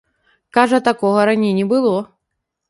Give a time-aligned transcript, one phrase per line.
[0.57, 1.95] Кажа, такога раней не было.